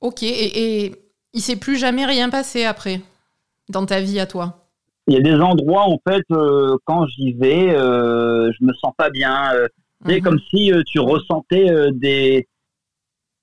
[0.00, 0.92] Ok, et, et
[1.32, 3.00] il s'est plus jamais rien passé après
[3.68, 4.68] dans ta vie à toi?
[5.08, 8.92] Il y a des endroits en fait euh, quand j'y vais euh, je me sens
[8.96, 9.66] pas bien euh,
[10.06, 10.22] c'est mhm.
[10.22, 12.46] comme si tu ressentais des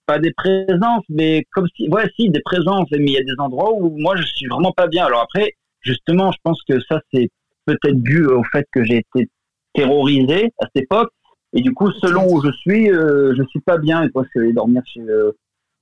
[0.06, 3.40] pas des présences mais comme si ouais si des présences mais il y a des
[3.40, 7.02] endroits où moi je suis vraiment pas bien alors après justement je pense que ça
[7.14, 7.30] c'est
[7.76, 9.30] peut-être dû au fait que j'ai été
[9.74, 11.12] terrorisé à cette époque
[11.54, 14.54] et du coup selon où je suis je suis pas bien et quoi je suis
[14.54, 15.02] dormir chez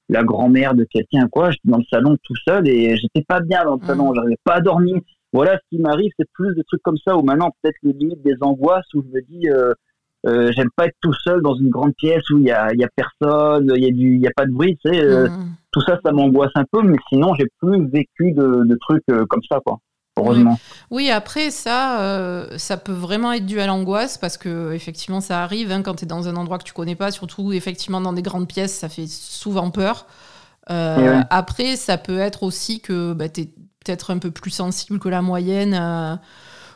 [0.09, 3.63] la grand-mère de quelqu'un quoi j'étais dans le salon tout seul et j'étais pas bien
[3.63, 3.87] dans le mhm.
[3.87, 4.99] salon j'arrivais pas à dormir
[5.33, 8.23] voilà, ce qui m'arrive, c'est plus des trucs comme ça, où maintenant, peut-être les limites
[8.23, 9.73] des angoisses, où je me dis, euh,
[10.25, 12.83] euh, j'aime pas être tout seul dans une grande pièce où il y a, y
[12.83, 15.55] a personne, il y a du, y a pas de bruit, tu sais, euh, mmh.
[15.71, 19.41] tout ça, ça m'angoisse un peu, mais sinon, j'ai plus vécu de, de trucs comme
[19.49, 19.79] ça, quoi.
[20.17, 20.59] Heureusement.
[20.91, 25.71] Oui, après ça, ça peut vraiment être dû à l'angoisse parce que effectivement ça arrive
[25.71, 28.21] hein, quand tu es dans un endroit que tu connais pas, surtout effectivement dans des
[28.21, 30.05] grandes pièces, ça fait souvent peur.
[30.69, 33.49] Après, ça peut être aussi que bah, tu es
[33.87, 36.15] peut-être un peu plus sensible que la moyenne, euh,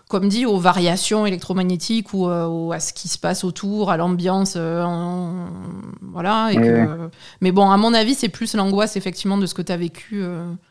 [0.10, 4.56] comme dit, aux variations électromagnétiques ou, euh, à ce qui se passe autour, à l'ambiance.
[4.56, 4.86] Euh,
[6.01, 6.51] voilà.
[7.41, 10.23] Mais bon, à mon avis, c'est plus l'angoisse, effectivement, de ce que tu as vécu.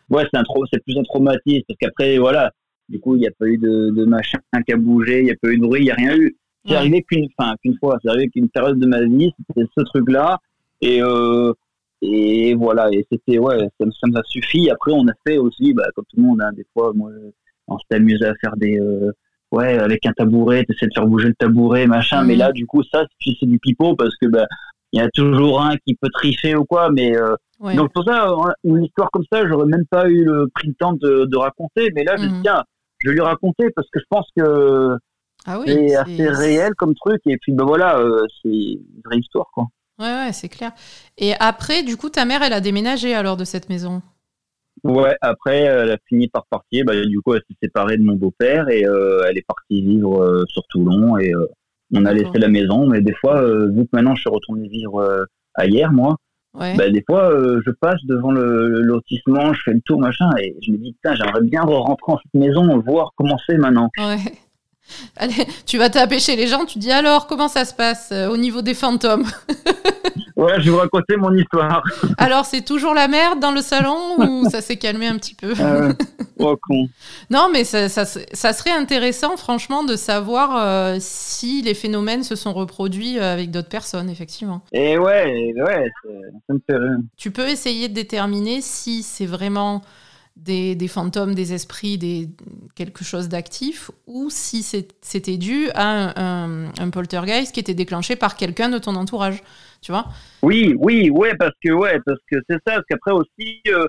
[0.09, 2.53] Ouais, c'est plus un traumatisme, parce qu'après, voilà,
[2.91, 5.37] du coup, il n'y a pas eu de, machin qui a bougé, il n'y a
[5.41, 6.37] pas eu de bruit, il n'y a rien eu.
[6.67, 7.27] C'est arrivé qu'une
[7.63, 10.39] qu'une fois, c'est arrivé qu'une période de ma vie, c'était ce truc-là.
[10.83, 11.01] Et
[12.03, 14.71] et voilà, et c'était, ouais, ça, ça nous a suffi.
[14.71, 17.11] Après, on a fait aussi, bah, comme tout le monde, hein, des fois, moi,
[17.69, 19.13] on s'est amusé à faire des, euh,
[19.53, 22.25] ouais, avec un tabouret, t'essaies de faire bouger le tabouret, machin.
[22.25, 24.47] Mais là, du coup, ça, c'est du pipeau parce que, bah,
[24.93, 27.37] il y a toujours un qui peut tricher ou quoi, mais euh,
[27.77, 30.95] donc pour ça, une histoire comme ça, j'aurais même pas eu le pris le temps
[30.95, 31.93] de, de raconter.
[31.95, 32.43] Mais là, je mhm.
[32.43, 32.65] tiens,
[33.03, 34.97] je lui raconter parce que je pense que
[35.47, 37.21] ah c'est assez réel comme truc.
[37.27, 39.67] Et puis, ben voilà, euh, c'est une vraie histoire, quoi.
[39.99, 40.73] Ouais, ouais, c'est clair.
[41.19, 44.03] Et après, du coup, ta mère, elle a déménagé alors de cette maison?
[44.83, 46.85] Ouais, après, elle a fini par partir.
[46.87, 50.23] Bah, du coup, elle s'est séparée de mon beau-père et euh, elle est partie vivre
[50.23, 51.19] euh, sur Toulon.
[51.19, 51.33] Et
[51.93, 52.87] on a laissé la maison.
[52.87, 56.17] Mais des fois, vu que maintenant je suis retourné vivre ailleurs, moi,
[56.55, 57.33] bah, des fois,
[57.65, 61.15] je passe devant le, lotissement, je fais le tour, machin, et je me dis, putain,
[61.15, 63.91] j'aimerais bien rentrer en cette maison, voir comment c'est maintenant.
[63.99, 64.19] Ouais.
[65.17, 68.37] Allez, tu vas taper chez les gens, tu dis alors, comment ça se passe au
[68.37, 69.25] niveau des fantômes?
[70.41, 71.83] Ouais, je vais vous raconter mon histoire.
[72.17, 75.53] Alors, c'est toujours la merde dans le salon ou ça s'est calmé un petit peu
[75.61, 75.93] euh,
[76.39, 76.89] Oh con.
[77.29, 82.55] Non, mais ça, ça, serait intéressant, franchement, de savoir euh, si les phénomènes se sont
[82.55, 84.63] reproduits euh, avec d'autres personnes, effectivement.
[84.73, 85.93] Et ouais, ouais,
[86.47, 86.99] ça me fait rire.
[87.19, 89.83] Tu peux essayer de déterminer si c'est vraiment
[90.37, 92.31] des, des, fantômes, des esprits, des,
[92.75, 98.17] quelque chose d'actif, ou si c'était dû à un, un, un poltergeist qui était déclenché
[98.17, 99.43] par quelqu'un de ton entourage
[99.81, 100.07] tu vois?
[100.43, 103.87] Oui, oui, ouais, parce que ouais, parce que c'est ça, parce qu'après aussi, euh,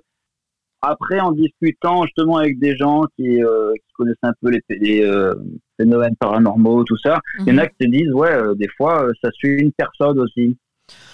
[0.81, 5.03] après en discutant justement avec des gens qui, euh, qui connaissent un peu les, les
[5.03, 5.33] euh,
[5.77, 7.69] phénomènes paranormaux, tout ça, il y en a mhm.
[7.69, 10.57] qui te disent ouais, des fois ça suit une personne aussi.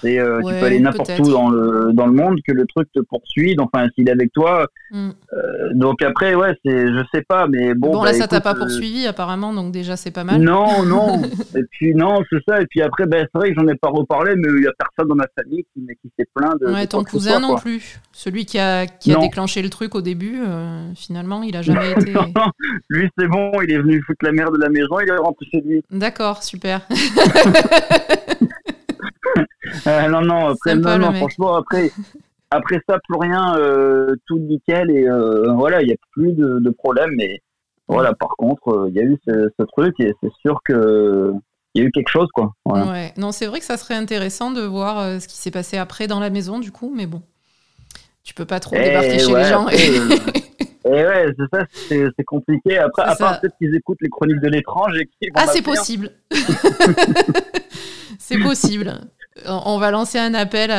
[0.04, 2.88] Et euh, tu peux aller n'importe où dans le, dans le monde que le truc
[2.94, 3.56] te poursuit.
[3.60, 4.68] Enfin, s'il est avec toi.
[4.92, 5.10] Mm.
[5.34, 7.92] Euh, donc après, ouais, c'est, je sais pas, mais bon.
[7.92, 10.42] Bon, là, bah, ça t'a pas euh, poursuivi apparemment, donc déjà, c'est pas mal.
[10.42, 11.22] Non, non.
[11.56, 12.62] et puis, non, c'est ça.
[12.62, 14.74] Et puis après, ben, c'est vrai que j'en ai pas reparlé, mais il y a
[14.78, 16.68] personne dans ma famille qui, qui s'est plaint de.
[16.68, 18.00] Ouais, ton cousin non plus.
[18.12, 20.40] Celui qui a, qui a déclenché le truc au début,
[20.96, 22.14] finalement, il a jamais été.
[22.14, 22.52] non,
[22.90, 25.46] lui, c'est bon, il est venu foutre la merde de la maison, il est rentré
[25.52, 25.84] chez lui.
[25.92, 26.82] D'accord, super.
[29.88, 31.92] Euh, non, non, après, non, franchement, après,
[32.52, 36.60] après ça, plus rien, euh, tout nickel et euh, voilà, il n'y a plus de,
[36.60, 37.12] de, problème.
[37.16, 37.42] Mais
[37.88, 41.34] voilà, par contre, il y a eu ce, truc et c'est sûr que
[41.74, 42.54] il y a eu quelque chose, quoi.
[42.66, 43.14] Ouais.
[43.18, 46.20] Non, c'est vrai que ça serait intéressant de voir ce qui s'est passé après dans
[46.20, 47.22] la maison, du coup, mais bon,
[48.24, 49.70] tu peux pas trop eh débarquer chez les gens.
[49.70, 50.00] Et
[50.86, 52.78] ouais, c'est ça, c'est compliqué.
[52.78, 56.12] Après, à part peut-être qu'ils écoutent les chroniques de l'étrange et Ah, c'est possible.
[58.20, 59.00] c'est possible.
[59.46, 60.72] On va lancer un appel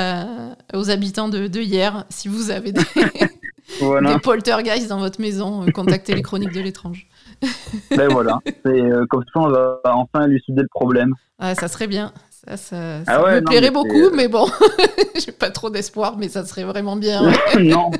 [0.75, 2.05] aux habitants de, hier.
[2.09, 2.73] Si vous avez
[3.81, 7.07] des, poltergeists dans votre maison, euh, contactez les chroniques de l'étrange.
[7.97, 11.15] ben voilà, euh, comme ça on va enfin élucider le problème.
[11.39, 12.13] Ah, ça serait bien.
[12.31, 14.47] Ça, ça, ah me plairait beaucoup, euh, mais bon,
[15.25, 17.23] j'ai pas trop d'espoir, mais ça serait vraiment bien.
[17.61, 17.91] non,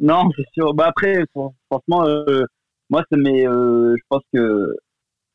[0.00, 0.74] non, c'est sûr.
[0.74, 1.24] Bah après,
[1.70, 2.04] franchement,
[2.90, 4.74] moi, c'est mes, je pense que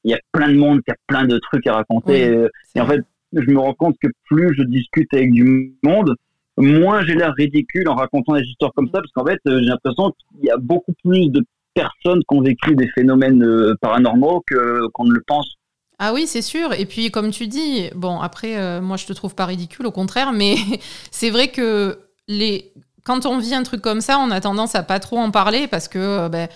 [0.03, 2.37] il y a plein de monde qui a plein de trucs à raconter.
[2.37, 3.01] Oui, et en fait,
[3.33, 6.15] je me rends compte que plus je discute avec du monde,
[6.57, 10.11] moins j'ai l'air ridicule en racontant des histoires comme ça, parce qu'en fait, j'ai l'impression
[10.11, 14.87] qu'il y a beaucoup plus de personnes qui ont vécu des phénomènes euh, paranormaux que
[14.93, 15.55] qu'on ne le pense.
[15.99, 16.73] Ah oui, c'est sûr.
[16.73, 19.91] Et puis, comme tu dis, bon, après, euh, moi, je te trouve pas ridicule, au
[19.91, 20.55] contraire, mais
[21.11, 22.71] c'est vrai que les...
[23.03, 25.67] quand on vit un truc comme ça, on a tendance à pas trop en parler
[25.67, 26.47] parce que, euh, ben,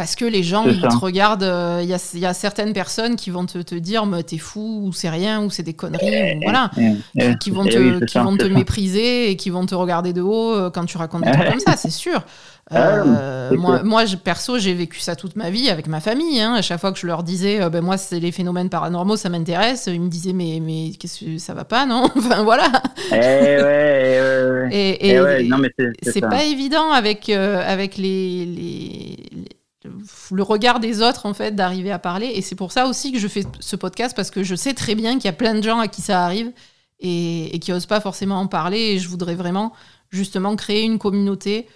[0.00, 1.42] parce que les gens, ils te regardent.
[1.82, 4.92] Il y, a, y a certaines personnes qui vont te, te dire, t'es fou, ou
[4.94, 6.70] c'est rien, ou c'est des conneries, ou voilà.
[6.78, 8.54] Et- et- Qui vont te, oui, c'est qui ça, vont te c'est ça.
[8.54, 11.60] mépriser et qui vont te regarder de haut euh, quand tu racontes des trucs comme
[11.60, 12.22] ça, c'est sûr.
[12.72, 13.50] Ah, Euh,
[13.82, 16.40] moi, perso, j'ai vécu ça toute ma vie avec ma famille.
[16.40, 16.54] hein.
[16.54, 19.28] À chaque fois que je leur disais, euh, ben, moi, c'est les phénomènes paranormaux, ça
[19.28, 22.04] m'intéresse, ils me disaient, mais, mais qu'est-ce que ça va pas, non?
[22.16, 22.70] Enfin, voilà.
[23.10, 24.76] Eh ouais, eh.
[24.78, 29.16] Et, Eh et- ouais, non, mais c'est- c'est pas évident avec, euh, avec les, les-
[29.32, 29.48] les-
[29.84, 32.26] le regard des autres, en fait, d'arriver à parler.
[32.26, 34.94] Et c'est pour ça aussi que je fais ce podcast, parce que je sais très
[34.94, 36.52] bien qu'il y a plein de gens à qui ça arrive
[37.00, 38.78] et, qui osent pas forcément en parler.
[38.78, 39.72] Et je voudrais vraiment,
[40.10, 41.66] justement, créer une communauté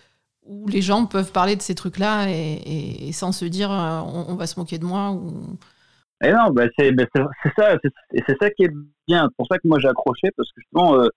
[0.46, 4.46] où les gens peuvent parler de ces trucs-là et, sans se dire euh, on, va
[4.46, 5.18] se moquer de moi.
[6.22, 7.76] Et non, bah c'est bah ça,
[8.12, 8.72] c'est ça qui est
[9.08, 9.24] bien.
[9.30, 11.08] C'est pour ça que moi j'ai accroché parce que justement, euh,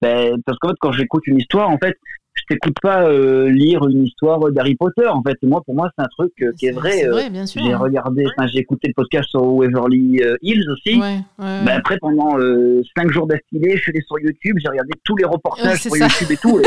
[0.00, 1.94] bah, parce qu'en fait quand j'écoute une histoire, en fait,
[2.34, 5.06] je t'écoute pas euh, lire une histoire d'Harry Potter.
[5.08, 6.92] En fait, moi pour moi c'est un truc euh, qui est vrai.
[6.92, 7.62] C'est euh, vrai, bien sûr.
[7.62, 10.98] j'ai regardé, enfin j'ai écouté le podcast sur Waverly euh, Hills aussi.
[11.00, 14.68] Ouais, ouais, Bah, après pendant euh, cinq jours d'affilée, je suis allé sur YouTube, j'ai
[14.68, 16.06] regardé tous les Ouais, reportages sur ça.
[16.06, 16.60] YouTube et tout.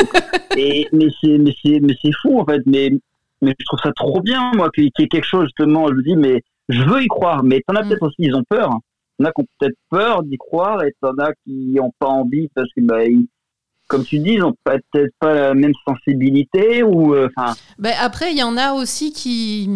[0.58, 2.62] Et, et- mais c'est mais c'est mais c'est fou en fait.
[2.65, 2.91] Mais
[3.41, 5.88] mais je trouve ça trop bien moi qu'il y ait quelque chose justement.
[5.88, 7.43] Je me dis mais je veux y croire.
[7.43, 7.89] Mais t'en as Mm.
[7.89, 8.69] peut-être aussi ils ont peur.
[9.19, 12.49] T'en as qui ont peut-être peur d'y croire et t'en as qui ont pas envie
[12.56, 13.28] parce que bah ils-
[13.93, 17.93] comme tu dis, ils ont pas- peut-être pas la même sensibilité ou euh, enfin Ben,
[18.01, 19.69] après, il y en a aussi qui.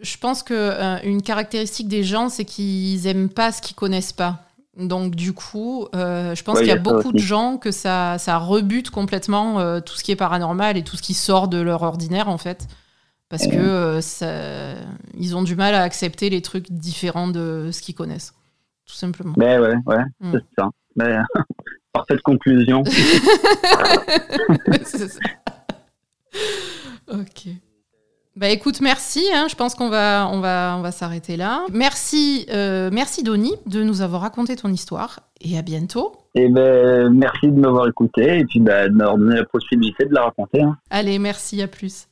[0.00, 4.12] Je pense que euh, une caractéristique des gens, c'est qu'ils aiment pas ce qu'ils connaissent
[4.12, 4.44] pas.
[4.76, 7.72] Donc du coup, euh, je pense Ouais, qu'il y a y beaucoup de gens que
[7.72, 11.48] ça, ça rebute complètement euh, tout ce qui est paranormal et tout ce qui sort
[11.48, 12.68] de leur ordinaire en fait,
[13.28, 14.74] parce que ça,
[15.18, 18.34] ils ont du mal à accepter les trucs différents de ce qu'ils connaissent,
[18.86, 19.34] tout simplement.
[19.36, 20.30] ben ouais ouais Mm.
[20.34, 20.70] c'est ça.
[20.94, 21.24] Ben,
[21.92, 22.82] parfaite conclusion.
[24.84, 25.06] Ça.
[27.10, 27.48] ok.
[28.36, 29.24] Bah écoute, merci.
[29.34, 29.46] hein.
[29.50, 31.64] Je pense qu'on va, on va, on va s'arrêter là.
[31.72, 36.12] Merci, euh, merci Donny de nous avoir raconté ton histoire et à bientôt.
[36.36, 40.14] Et ben merci de m'avoir écouté et puis bah, de m'avoir donné la possibilité de
[40.14, 40.62] la raconter.
[40.62, 40.76] hein.
[40.90, 42.06] Allez, merci, à plus.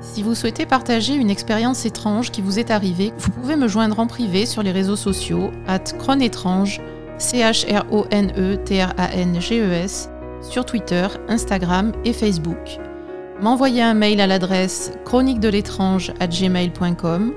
[0.00, 3.98] Si vous souhaitez partager une expérience étrange qui vous est arrivée, vous pouvez me joindre
[3.98, 6.80] en privé sur les réseaux sociaux at chronétrange,
[7.18, 10.10] C-H-R-O-N-E-T-R-A-N-G-E-S,
[10.42, 12.78] sur Twitter, Instagram et Facebook.
[13.40, 17.32] M'envoyer un mail à l'adresse chronique de l'étrange at gmail.com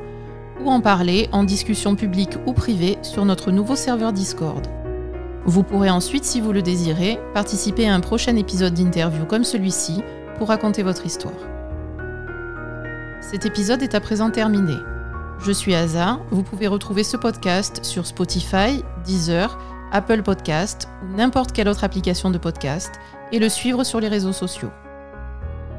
[0.63, 4.67] ou en parler en discussion publique ou privée sur notre nouveau serveur Discord.
[5.45, 10.03] Vous pourrez ensuite, si vous le désirez, participer à un prochain épisode d'interview comme celui-ci
[10.37, 11.33] pour raconter votre histoire.
[13.21, 14.75] Cet épisode est à présent terminé.
[15.43, 19.57] Je suis Aza, vous pouvez retrouver ce podcast sur Spotify, Deezer,
[19.91, 22.91] Apple Podcast ou n'importe quelle autre application de podcast
[23.31, 24.69] et le suivre sur les réseaux sociaux.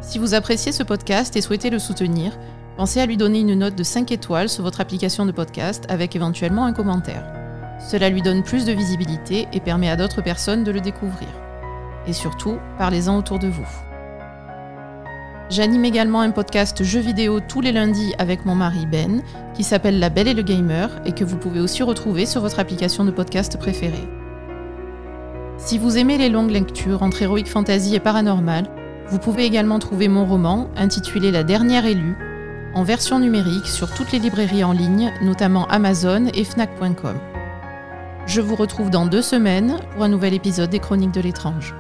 [0.00, 2.36] Si vous appréciez ce podcast et souhaitez le soutenir,
[2.76, 6.16] pensez à lui donner une note de 5 étoiles sur votre application de podcast avec
[6.16, 7.24] éventuellement un commentaire.
[7.88, 11.28] Cela lui donne plus de visibilité et permet à d'autres personnes de le découvrir.
[12.08, 13.68] Et surtout, parlez-en autour de vous.
[15.52, 19.20] J'anime également un podcast jeux vidéo tous les lundis avec mon mari Ben,
[19.52, 22.58] qui s'appelle La Belle et le Gamer et que vous pouvez aussi retrouver sur votre
[22.58, 24.08] application de podcast préférée.
[25.58, 28.64] Si vous aimez les longues lectures entre Heroic Fantasy et Paranormal,
[29.08, 32.16] vous pouvez également trouver mon roman, intitulé La Dernière Élue,
[32.74, 37.18] en version numérique sur toutes les librairies en ligne, notamment Amazon et Fnac.com.
[38.24, 41.74] Je vous retrouve dans deux semaines pour un nouvel épisode des Chroniques de l'étrange.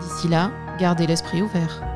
[0.00, 0.50] D'ici là,
[0.80, 1.93] gardez l'esprit ouvert.